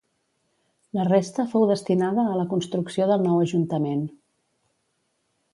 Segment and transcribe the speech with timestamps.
[0.99, 4.05] La resta fou destinada a la construcció del nou ajuntament.